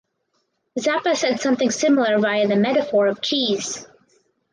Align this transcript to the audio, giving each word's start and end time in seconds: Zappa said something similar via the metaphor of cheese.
Zappa 0.79 1.15
said 1.15 1.39
something 1.39 1.69
similar 1.69 2.17
via 2.17 2.47
the 2.47 2.55
metaphor 2.55 3.05
of 3.05 3.21
cheese. 3.21 3.85